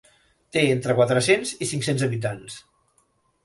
Té 0.55 0.63
entre 0.75 0.95
quatre-cents 1.01 1.53
i 1.67 1.69
cinc-cents 1.75 2.09
habitants. 2.11 2.61